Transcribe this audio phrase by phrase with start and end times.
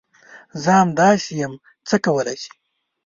[0.61, 1.53] زه همداسي یم،
[1.87, 2.53] څه کولی شې؟